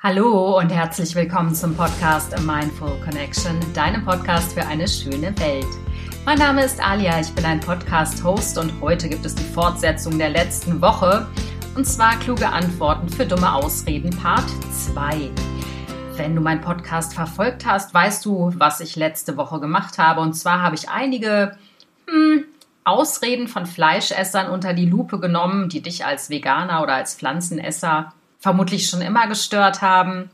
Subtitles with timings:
[0.00, 5.66] Hallo und herzlich willkommen zum Podcast A Mindful Connection, deinem Podcast für eine schöne Welt.
[6.24, 10.30] Mein Name ist Alia, ich bin ein Podcast-Host und heute gibt es die Fortsetzung der
[10.30, 11.26] letzten Woche
[11.74, 15.30] und zwar kluge Antworten für dumme Ausreden Part 2.
[16.14, 20.34] Wenn du meinen Podcast verfolgt hast, weißt du, was ich letzte Woche gemacht habe und
[20.34, 21.58] zwar habe ich einige
[22.06, 22.44] hm,
[22.84, 28.88] Ausreden von Fleischessern unter die Lupe genommen, die dich als Veganer oder als Pflanzenesser vermutlich
[28.88, 30.30] schon immer gestört haben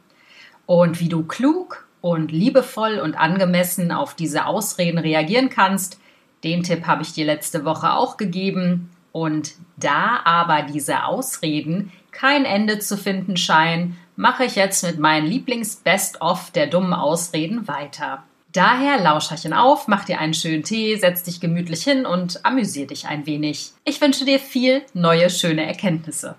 [0.66, 5.98] und wie du klug und liebevoll und angemessen auf diese Ausreden reagieren kannst.
[6.42, 8.90] Den Tipp habe ich dir letzte Woche auch gegeben.
[9.10, 15.26] Und da aber diese Ausreden kein Ende zu finden scheinen, mache ich jetzt mit meinen
[15.26, 18.24] Lieblings-Best-of der dummen Ausreden weiter.
[18.52, 23.06] Daher Lauscherchen auf, mach dir einen schönen Tee, setz dich gemütlich hin und amüsier dich
[23.06, 23.72] ein wenig.
[23.84, 26.36] Ich wünsche dir viel neue, schöne Erkenntnisse.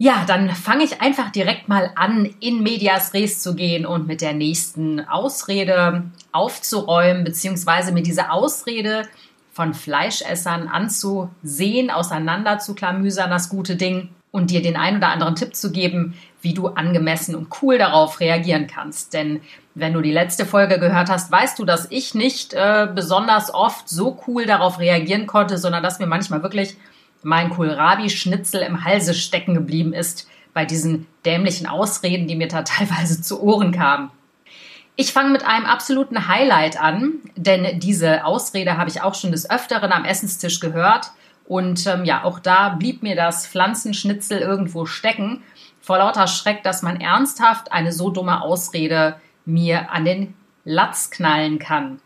[0.00, 4.20] Ja, dann fange ich einfach direkt mal an, in Medias Res zu gehen und mit
[4.20, 9.08] der nächsten Ausrede aufzuräumen, beziehungsweise mir diese Ausrede
[9.52, 15.34] von Fleischessern anzusehen, auseinander zu klamüsern, das gute Ding, und dir den ein oder anderen
[15.34, 19.14] Tipp zu geben, wie du angemessen und cool darauf reagieren kannst.
[19.14, 19.40] Denn
[19.74, 23.88] wenn du die letzte Folge gehört hast, weißt du, dass ich nicht äh, besonders oft
[23.88, 26.76] so cool darauf reagieren konnte, sondern dass mir manchmal wirklich
[27.22, 33.20] mein Kohlrabi-Schnitzel im Halse stecken geblieben ist bei diesen dämlichen Ausreden, die mir da teilweise
[33.22, 34.10] zu Ohren kamen.
[34.96, 39.48] Ich fange mit einem absoluten Highlight an, denn diese Ausrede habe ich auch schon des
[39.48, 41.12] Öfteren am Essenstisch gehört.
[41.46, 45.44] Und ähm, ja, auch da blieb mir das Pflanzenschnitzel irgendwo stecken,
[45.80, 51.58] vor lauter Schreck, dass man ernsthaft eine so dumme Ausrede mir an den Latz knallen
[51.58, 52.00] kann.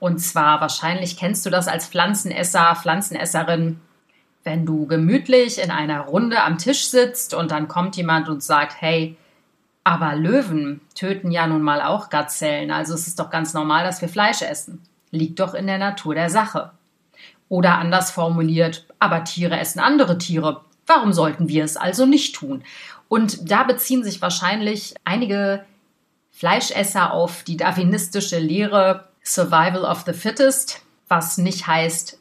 [0.00, 3.80] Und zwar, wahrscheinlich kennst du das als Pflanzenesser, Pflanzenesserin,
[4.46, 8.80] wenn du gemütlich in einer Runde am Tisch sitzt und dann kommt jemand und sagt,
[8.80, 9.16] hey,
[9.84, 14.00] aber Löwen töten ja nun mal auch Gazellen, also es ist doch ganz normal, dass
[14.00, 14.80] wir Fleisch essen.
[15.10, 16.70] Liegt doch in der Natur der Sache.
[17.48, 20.62] Oder anders formuliert, aber Tiere essen andere Tiere.
[20.86, 22.64] Warum sollten wir es also nicht tun?
[23.08, 25.64] Und da beziehen sich wahrscheinlich einige
[26.30, 32.18] Fleischesser auf die darwinistische Lehre Survival of the Fittest, was nicht heißt,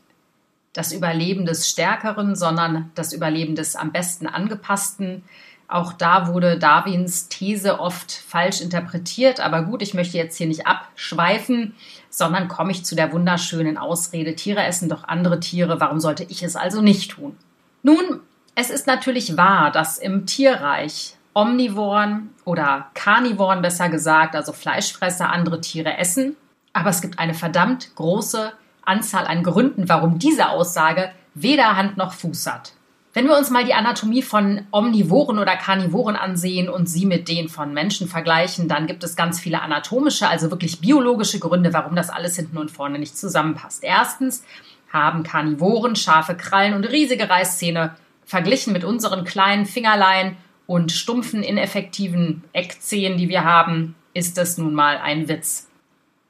[0.75, 5.23] das Überleben des Stärkeren, sondern das Überleben des am besten angepassten.
[5.69, 10.67] Auch da wurde Darwins These oft falsch interpretiert, aber gut, ich möchte jetzt hier nicht
[10.67, 11.73] abschweifen,
[12.09, 16.43] sondern komme ich zu der wunderschönen Ausrede, Tiere essen doch andere Tiere, warum sollte ich
[16.43, 17.37] es also nicht tun?
[17.81, 18.19] Nun,
[18.53, 25.61] es ist natürlich wahr, dass im Tierreich Omnivoren oder Karnivoren besser gesagt, also Fleischfresser, andere
[25.61, 26.35] Tiere essen,
[26.73, 28.51] aber es gibt eine verdammt große
[28.85, 32.73] Anzahl an Gründen, warum diese Aussage weder Hand noch Fuß hat.
[33.13, 37.47] Wenn wir uns mal die Anatomie von Omnivoren oder Karnivoren ansehen und sie mit denen
[37.47, 42.09] von Menschen vergleichen, dann gibt es ganz viele anatomische, also wirklich biologische Gründe, warum das
[42.09, 43.85] alles hinten und vorne nicht zusammenpasst.
[43.85, 44.43] Erstens
[44.91, 50.35] haben Karnivoren scharfe Krallen und riesige Reißzähne verglichen mit unseren kleinen Fingerlein
[50.67, 55.64] und stumpfen, ineffektiven Eckzehen, die wir haben, ist das nun mal ein Witz.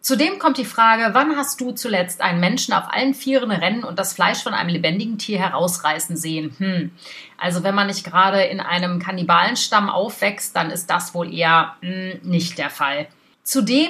[0.06, 3.98] Zudem kommt die Frage, wann hast du zuletzt einen Menschen auf allen Vieren rennen und
[3.98, 6.54] das Fleisch von einem lebendigen Tier herausreißen sehen?
[6.60, 6.92] Hm.
[7.40, 12.20] Also wenn man nicht gerade in einem Kannibalenstamm aufwächst, dann ist das wohl eher hm,
[12.22, 13.08] nicht der Fall.
[13.42, 13.90] Zudem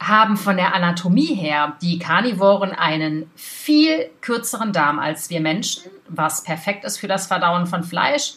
[0.00, 6.44] haben von der Anatomie her die Karnivoren einen viel kürzeren Darm als wir Menschen, was
[6.44, 8.34] perfekt ist für das Verdauen von Fleisch.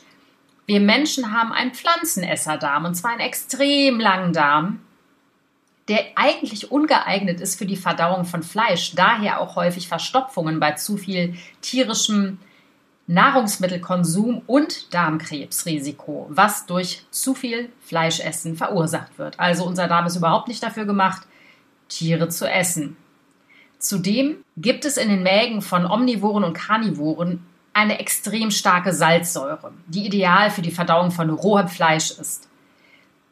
[0.65, 4.79] Wir Menschen haben einen Pflanzenesserdarm und zwar einen extrem langen Darm,
[5.87, 10.97] der eigentlich ungeeignet ist für die Verdauung von Fleisch, daher auch häufig Verstopfungen bei zu
[10.97, 12.39] viel tierischem
[13.07, 19.39] Nahrungsmittelkonsum und Darmkrebsrisiko, was durch zu viel Fleischessen verursacht wird.
[19.39, 21.27] Also unser Darm ist überhaupt nicht dafür gemacht,
[21.87, 22.97] Tiere zu essen.
[23.77, 30.07] Zudem gibt es in den Mägen von Omnivoren und Karnivoren eine extrem starke Salzsäure, die
[30.07, 32.47] ideal für die Verdauung von rohem Fleisch ist.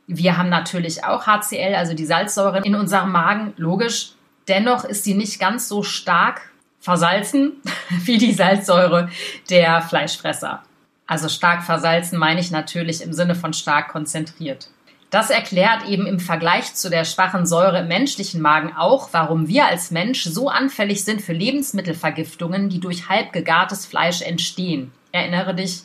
[0.07, 4.13] Wir haben natürlich auch HCl, also die Salzsäure in unserem Magen, logisch.
[4.47, 9.09] Dennoch ist sie nicht ganz so stark versalzen wie die Salzsäure
[9.49, 10.63] der Fleischfresser.
[11.07, 14.69] Also stark versalzen meine ich natürlich im Sinne von stark konzentriert.
[15.09, 19.67] Das erklärt eben im Vergleich zu der schwachen Säure im menschlichen Magen auch, warum wir
[19.67, 24.91] als Mensch so anfällig sind für Lebensmittelvergiftungen, die durch halbgegartes Fleisch entstehen.
[25.11, 25.83] Erinnere dich,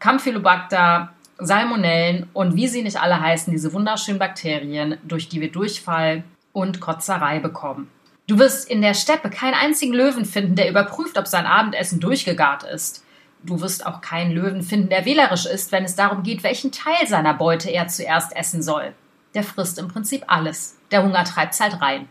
[0.00, 6.24] Campylobacter, Salmonellen und wie sie nicht alle heißen, diese wunderschönen Bakterien, durch die wir Durchfall
[6.52, 7.88] und Kotzerei bekommen.
[8.26, 12.62] Du wirst in der Steppe keinen einzigen Löwen finden, der überprüft, ob sein Abendessen durchgegart
[12.64, 13.04] ist.
[13.44, 17.06] du wirst auch keinen Löwen finden, der wählerisch ist, wenn es darum geht, welchen Teil
[17.06, 18.92] seiner Beute er zuerst essen soll.
[19.34, 20.76] Der frisst im Prinzip alles.
[20.90, 22.08] Der Hunger treibt's halt rein.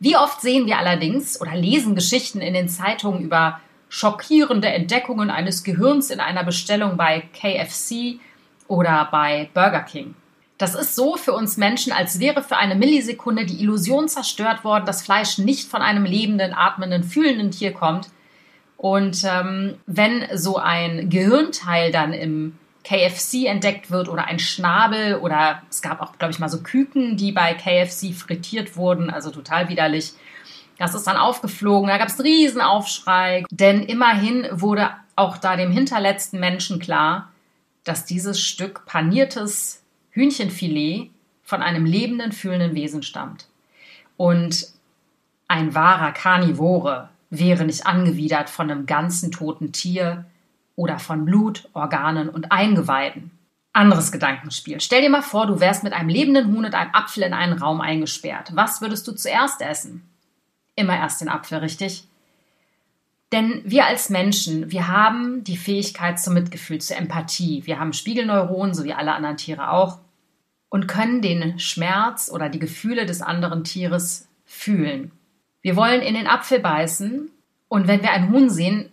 [0.00, 5.64] Wie oft sehen wir allerdings oder lesen Geschichten in den Zeitungen über schockierende Entdeckungen eines
[5.64, 8.20] Gehirns in einer Bestellung bei KFC
[8.66, 10.14] oder bei Burger King.
[10.58, 14.86] Das ist so für uns Menschen, als wäre für eine Millisekunde die Illusion zerstört worden,
[14.86, 18.08] dass Fleisch nicht von einem lebenden, atmenden, fühlenden Tier kommt.
[18.76, 25.62] Und ähm, wenn so ein Gehirnteil dann im KFC entdeckt wird oder ein Schnabel oder
[25.70, 29.68] es gab auch, glaube ich, mal so Küken, die bei KFC frittiert wurden, also total
[29.68, 30.14] widerlich.
[30.78, 35.72] Das ist dann aufgeflogen, da gab es einen Riesenaufschrei, denn immerhin wurde auch da dem
[35.72, 37.32] hinterletzten Menschen klar,
[37.84, 41.10] dass dieses Stück paniertes Hühnchenfilet
[41.42, 43.48] von einem lebenden, fühlenden Wesen stammt.
[44.16, 44.68] Und
[45.48, 50.26] ein wahrer Karnivore wäre nicht angewidert von einem ganzen toten Tier
[50.76, 53.32] oder von Blut, Organen und Eingeweiden.
[53.72, 54.80] Anderes Gedankenspiel.
[54.80, 57.58] Stell dir mal vor, du wärst mit einem lebenden Huhn und einem Apfel in einen
[57.58, 58.50] Raum eingesperrt.
[58.54, 60.08] Was würdest du zuerst essen?
[60.78, 62.04] Immer erst den Apfel, richtig?
[63.32, 67.66] Denn wir als Menschen, wir haben die Fähigkeit zum Mitgefühl, zur Empathie.
[67.66, 69.98] Wir haben Spiegelneuronen, so wie alle anderen Tiere auch,
[70.68, 75.10] und können den Schmerz oder die Gefühle des anderen Tieres fühlen.
[75.62, 77.28] Wir wollen in den Apfel beißen
[77.66, 78.88] und wenn wir ein Huhn sehen,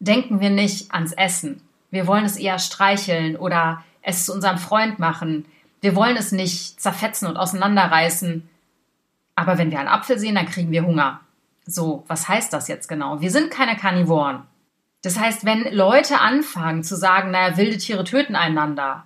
[0.00, 1.62] denken wir nicht ans Essen.
[1.92, 5.44] Wir wollen es eher streicheln oder es zu unserem Freund machen.
[5.82, 8.48] Wir wollen es nicht zerfetzen und auseinanderreißen.
[9.36, 11.20] Aber wenn wir einen Apfel sehen, dann kriegen wir Hunger.
[11.70, 13.20] So, was heißt das jetzt genau?
[13.20, 14.44] Wir sind keine Karnivoren.
[15.02, 19.04] Das heißt, wenn Leute anfangen zu sagen, naja, wilde Tiere töten einander,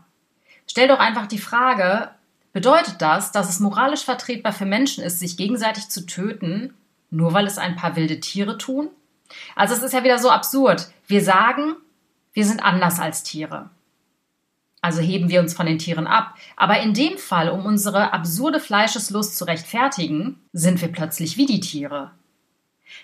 [0.71, 2.11] stell doch einfach die Frage,
[2.53, 6.73] bedeutet das, dass es moralisch vertretbar für Menschen ist, sich gegenseitig zu töten,
[7.11, 8.91] nur weil es ein paar wilde Tiere tun?
[9.57, 10.89] Also es ist ja wieder so absurd.
[11.09, 11.75] Wir sagen,
[12.33, 13.71] wir sind anders als Tiere.
[14.81, 16.37] Also heben wir uns von den Tieren ab.
[16.57, 21.61] Aber in dem Fall, um unsere absurde Fleischeslust zu rechtfertigen, sind wir plötzlich wie die
[21.61, 22.13] Tiere.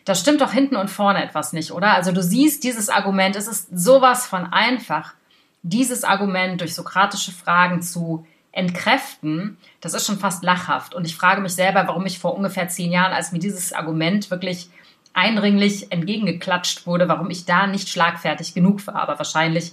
[0.04, 1.94] Das stimmt doch hinten und vorne etwas nicht, oder?
[1.94, 5.14] Also du siehst dieses Argument, es ist sowas von einfach,
[5.62, 10.94] dieses Argument durch sokratische Fragen zu entkräften, das ist schon fast lachhaft.
[10.94, 14.30] Und ich frage mich selber, warum ich vor ungefähr zehn Jahren, als mir dieses Argument
[14.30, 14.70] wirklich
[15.12, 18.96] eindringlich entgegengeklatscht wurde, warum ich da nicht schlagfertig genug war.
[18.96, 19.72] Aber wahrscheinlich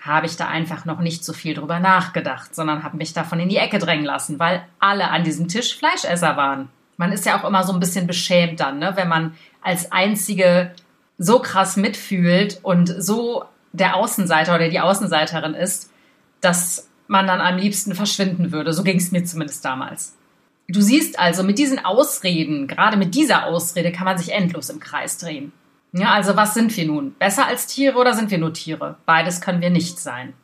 [0.00, 3.48] habe ich da einfach noch nicht so viel drüber nachgedacht, sondern habe mich davon in
[3.48, 6.68] die Ecke drängen lassen, weil alle an diesem Tisch Fleischesser waren.
[6.96, 10.72] Man ist ja auch immer so ein bisschen beschämt dann, ne, wenn man als Einzige
[11.18, 15.90] so krass mitfühlt und so der Außenseiter oder die Außenseiterin ist,
[16.40, 18.72] dass man dann am liebsten verschwinden würde.
[18.72, 20.16] So ging es mir zumindest damals.
[20.68, 24.80] Du siehst also, mit diesen Ausreden, gerade mit dieser Ausrede, kann man sich endlos im
[24.80, 25.52] Kreis drehen.
[25.92, 27.14] Ja, also was sind wir nun?
[27.14, 28.96] Besser als Tiere oder sind wir nur Tiere?
[29.06, 30.34] Beides können wir nicht sein.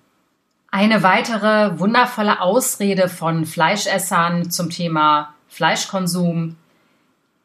[0.70, 6.56] Eine weitere wundervolle Ausrede von Fleischessern zum Thema Fleischkonsum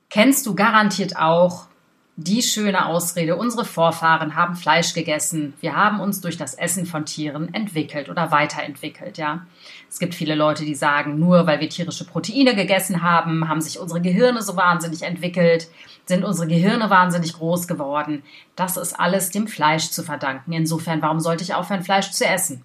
[0.10, 1.68] kennst du garantiert auch
[2.16, 5.54] die schöne Ausrede, unsere Vorfahren haben Fleisch gegessen.
[5.60, 9.46] Wir haben uns durch das Essen von Tieren entwickelt oder weiterentwickelt, ja.
[9.90, 13.78] Es gibt viele Leute, die sagen, nur weil wir tierische Proteine gegessen haben, haben sich
[13.78, 15.68] unsere Gehirne so wahnsinnig entwickelt,
[16.06, 18.24] sind unsere Gehirne wahnsinnig groß geworden.
[18.56, 20.54] Das ist alles dem Fleisch zu verdanken.
[20.54, 22.64] Insofern, warum sollte ich aufhören, Fleisch zu essen?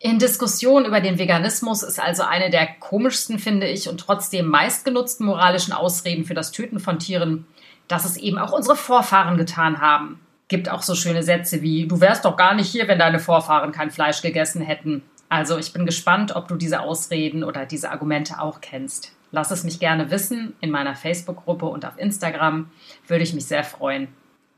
[0.00, 5.26] In Diskussionen über den Veganismus ist also eine der komischsten, finde ich, und trotzdem meistgenutzten
[5.26, 7.46] moralischen Ausreden für das Töten von Tieren
[7.88, 10.20] dass es eben auch unsere Vorfahren getan haben.
[10.46, 13.72] Gibt auch so schöne Sätze wie, du wärst doch gar nicht hier, wenn deine Vorfahren
[13.72, 15.02] kein Fleisch gegessen hätten.
[15.28, 19.12] Also ich bin gespannt, ob du diese Ausreden oder diese Argumente auch kennst.
[19.30, 22.70] Lass es mich gerne wissen in meiner Facebook-Gruppe und auf Instagram.
[23.06, 24.08] Würde ich mich sehr freuen.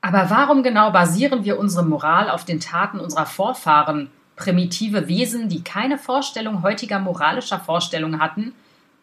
[0.01, 4.11] Aber warum genau basieren wir unsere Moral auf den Taten unserer Vorfahren?
[4.41, 8.55] Primitive Wesen, die keine Vorstellung heutiger moralischer Vorstellungen hatten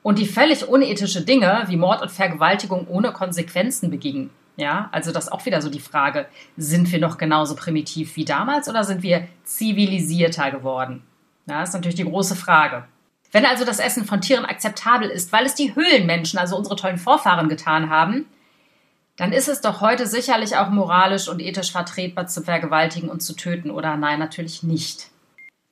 [0.01, 4.32] und die völlig unethische Dinge wie Mord und Vergewaltigung ohne Konsequenzen begingen.
[4.56, 6.25] Ja, also das ist auch wieder so die Frage,
[6.58, 11.03] sind wir noch genauso primitiv wie damals oder sind wir zivilisierter geworden?
[11.46, 12.86] Ja, das ist natürlich die große Frage.
[13.32, 16.98] Wenn also das Essen von Tieren akzeptabel ist, weil es die Höhlenmenschen, also unsere tollen
[16.98, 18.25] Vorfahren, getan haben,
[19.17, 23.36] dann ist es doch heute sicherlich auch moralisch und ethisch vertretbar zu vergewaltigen und zu
[23.36, 25.12] töten, oder nein, natürlich nicht.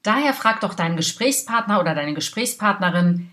[0.05, 3.31] Daher frag doch deinen Gesprächspartner oder deine Gesprächspartnerin,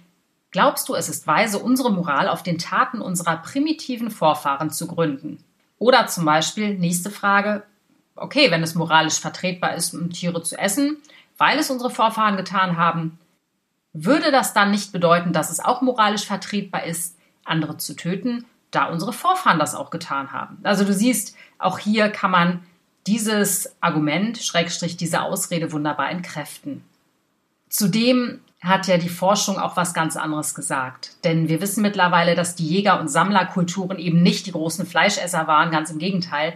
[0.52, 5.42] Glaubst du, es ist weise, unsere Moral auf den Taten unserer primitiven Vorfahren zu gründen?
[5.78, 7.64] Oder zum Beispiel, nächste Frage,
[8.14, 10.98] okay, wenn es moralisch vertretbar ist, Tiere zu essen,
[11.38, 13.18] weil es unsere Vorfahren getan haben,
[13.94, 18.86] würde das dann nicht bedeuten, dass es auch moralisch vertretbar ist, andere zu töten, da
[18.86, 20.58] unsere Vorfahren das auch getan haben?
[20.64, 22.62] Also du siehst, auch hier kann man
[23.06, 26.84] dieses Argument, Schrägstrich, diese Ausrede wunderbar entkräften.
[27.68, 31.16] Zudem hat ja die Forschung auch was ganz anderes gesagt.
[31.24, 35.72] Denn wir wissen mittlerweile, dass die Jäger- und Sammlerkulturen eben nicht die großen Fleischesser waren,
[35.72, 36.54] ganz im Gegenteil.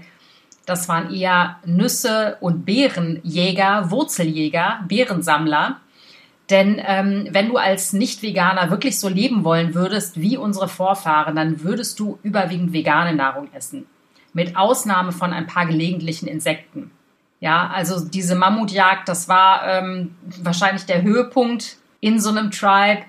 [0.67, 5.81] Das waren eher Nüsse- und Beerenjäger, Wurzeljäger, Beerensammler.
[6.49, 11.63] Denn ähm, wenn du als Nicht-Veganer wirklich so leben wollen würdest wie unsere Vorfahren, dann
[11.63, 13.87] würdest du überwiegend vegane Nahrung essen.
[14.37, 16.91] Mit Ausnahme von ein paar gelegentlichen Insekten.
[17.41, 23.07] Ja, also diese Mammutjagd, das war ähm, wahrscheinlich der Höhepunkt in so einem Tribe.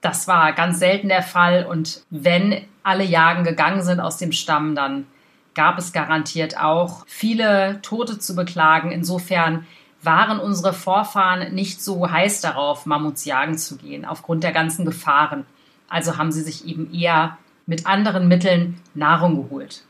[0.00, 1.66] Das war ganz selten der Fall.
[1.66, 5.06] Und wenn alle Jagen gegangen sind aus dem Stamm, dann
[5.54, 8.92] gab es garantiert auch viele Tote zu beklagen.
[8.92, 9.66] Insofern
[10.00, 15.44] waren unsere Vorfahren nicht so heiß darauf, Mammuts jagen zu gehen, aufgrund der ganzen Gefahren.
[15.86, 17.36] Also haben sie sich eben eher
[17.66, 19.82] mit anderen Mitteln Nahrung geholt.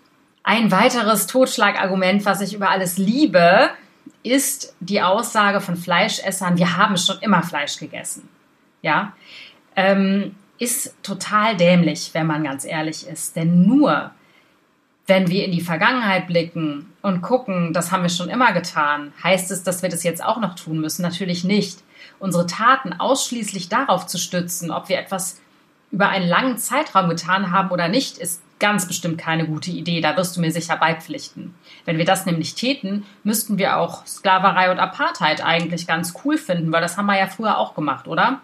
[0.49, 3.69] Ein weiteres Totschlagargument, was ich über alles liebe,
[4.23, 8.29] ist die Aussage von Fleischessern, wir haben schon immer Fleisch gegessen.
[8.81, 9.13] Ja,
[9.75, 13.35] ähm, ist total dämlich, wenn man ganz ehrlich ist.
[13.35, 14.13] Denn nur
[15.09, 19.51] wenn wir in die Vergangenheit blicken und gucken, das haben wir schon immer getan, heißt
[19.51, 21.03] es, dass wir das jetzt auch noch tun müssen?
[21.03, 21.81] Natürlich nicht.
[22.21, 25.41] Unsere Taten ausschließlich darauf zu stützen, ob wir etwas
[25.91, 30.01] über einen langen Zeitraum getan haben oder nicht, ist ganz bestimmt keine gute Idee.
[30.01, 31.55] Da wirst du mir sicher beipflichten.
[31.85, 36.73] Wenn wir das nämlich täten, müssten wir auch Sklaverei und Apartheid eigentlich ganz cool finden,
[36.73, 38.41] weil das haben wir ja früher auch gemacht, oder?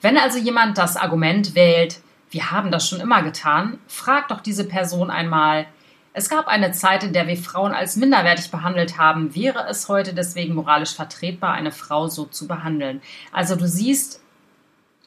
[0.00, 2.00] Wenn also jemand das Argument wählt,
[2.30, 5.66] wir haben das schon immer getan, frag doch diese Person einmal,
[6.14, 9.34] es gab eine Zeit, in der wir Frauen als minderwertig behandelt haben.
[9.34, 13.00] Wäre es heute deswegen moralisch vertretbar, eine Frau so zu behandeln?
[13.32, 14.20] Also du siehst,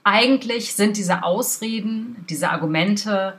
[0.04, 3.38] eigentlich sind diese Ausreden, diese Argumente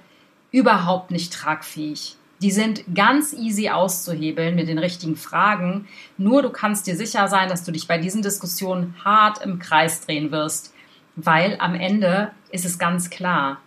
[0.50, 2.16] überhaupt nicht tragfähig.
[2.42, 5.88] Die sind ganz easy auszuhebeln mit den richtigen Fragen.
[6.18, 10.02] Nur du kannst dir sicher sein, dass du dich bei diesen Diskussionen hart im Kreis
[10.02, 10.74] drehen wirst,
[11.14, 13.58] weil am Ende ist es ganz klar,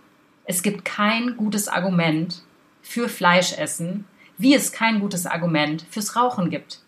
[0.46, 2.44] es gibt kein gutes Argument
[2.82, 4.06] für Fleischessen,
[4.38, 6.80] wie es kein gutes Argument fürs Rauchen gibt.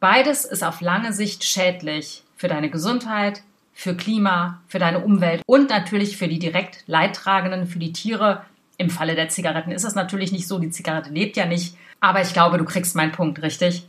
[0.00, 5.70] Beides ist auf lange Sicht schädlich für deine Gesundheit, für Klima, für deine Umwelt und
[5.70, 8.44] natürlich für die direkt Leidtragenden, für die Tiere
[8.82, 12.20] im Falle der Zigaretten ist es natürlich nicht so, die Zigarette lebt ja nicht, aber
[12.20, 13.86] ich glaube, du kriegst meinen Punkt, richtig?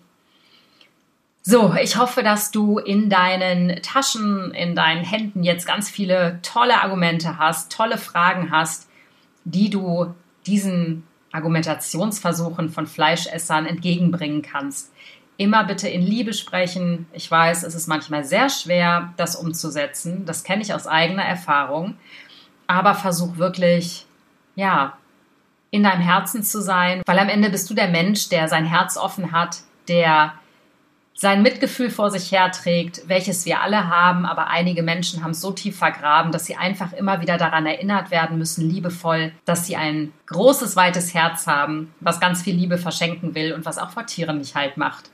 [1.41, 6.81] So, ich hoffe, dass du in deinen Taschen, in deinen Händen jetzt ganz viele tolle
[6.81, 8.87] Argumente hast, tolle Fragen hast,
[9.43, 14.93] die du diesen Argumentationsversuchen von Fleischessern entgegenbringen kannst.
[15.35, 17.07] Immer bitte in Liebe sprechen.
[17.11, 20.25] Ich weiß, es ist manchmal sehr schwer, das umzusetzen.
[20.25, 21.95] Das kenne ich aus eigener Erfahrung.
[22.67, 24.05] Aber versuch wirklich
[24.55, 24.97] ja,
[25.71, 28.95] in deinem Herzen zu sein, weil am Ende bist du der Mensch, der sein Herz
[28.95, 30.33] offen hat, der
[31.15, 35.51] sein Mitgefühl vor sich herträgt, welches wir alle haben, aber einige Menschen haben es so
[35.51, 40.11] tief vergraben, dass sie einfach immer wieder daran erinnert werden müssen, liebevoll, dass sie ein
[40.27, 44.39] großes, weites Herz haben, was ganz viel Liebe verschenken will und was auch vor Tieren
[44.39, 45.11] nicht halt macht.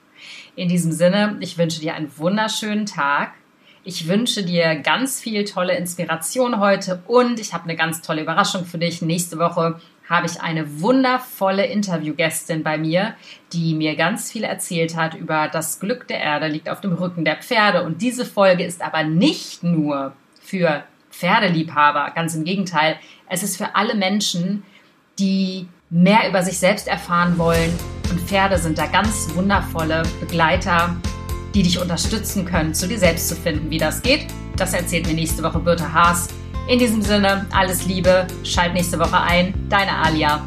[0.55, 3.31] In diesem Sinne, ich wünsche dir einen wunderschönen Tag.
[3.85, 8.65] Ich wünsche dir ganz viel tolle Inspiration heute und ich habe eine ganz tolle Überraschung
[8.65, 9.01] für dich.
[9.01, 13.15] Nächste Woche habe ich eine wundervolle Interviewgästin bei mir,
[13.53, 17.23] die mir ganz viel erzählt hat über das Glück der Erde liegt auf dem Rücken
[17.23, 17.83] der Pferde.
[17.83, 22.97] Und diese Folge ist aber nicht nur für Pferdeliebhaber, ganz im Gegenteil,
[23.29, 24.63] es ist für alle Menschen,
[25.19, 27.73] die mehr über sich selbst erfahren wollen.
[28.09, 30.95] Und Pferde sind da ganz wundervolle Begleiter
[31.53, 33.69] die dich unterstützen können, zu dir selbst zu finden.
[33.69, 36.27] Wie das geht, das erzählt mir nächste Woche Birte Haas.
[36.67, 39.53] In diesem Sinne, alles Liebe, schalt nächste Woche ein.
[39.69, 40.43] Deine Alia.